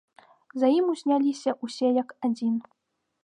За 0.61 0.67
ім 0.77 0.85
узняліся 0.93 1.53
ўсе 1.67 1.87
як 2.01 2.09
адзін. 2.29 2.55